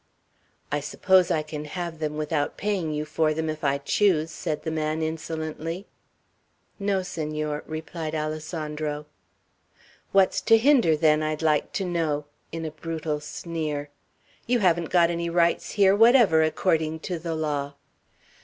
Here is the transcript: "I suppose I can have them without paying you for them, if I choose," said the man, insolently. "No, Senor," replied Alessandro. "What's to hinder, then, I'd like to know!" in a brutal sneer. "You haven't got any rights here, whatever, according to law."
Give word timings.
"I 0.71 0.79
suppose 0.79 1.29
I 1.29 1.43
can 1.43 1.65
have 1.65 1.99
them 1.99 2.17
without 2.17 2.57
paying 2.57 2.91
you 2.91 3.05
for 3.05 3.35
them, 3.35 3.51
if 3.51 3.63
I 3.63 3.77
choose," 3.77 4.31
said 4.31 4.63
the 4.63 4.71
man, 4.71 5.03
insolently. 5.03 5.85
"No, 6.79 7.03
Senor," 7.03 7.63
replied 7.67 8.15
Alessandro. 8.15 9.05
"What's 10.11 10.41
to 10.41 10.57
hinder, 10.57 10.97
then, 10.97 11.21
I'd 11.21 11.43
like 11.43 11.71
to 11.73 11.85
know!" 11.85 12.25
in 12.51 12.65
a 12.65 12.71
brutal 12.71 13.19
sneer. 13.19 13.89
"You 14.47 14.57
haven't 14.57 14.89
got 14.89 15.11
any 15.11 15.29
rights 15.29 15.73
here, 15.73 15.95
whatever, 15.95 16.41
according 16.41 17.01
to 17.01 17.19
law." 17.19 17.75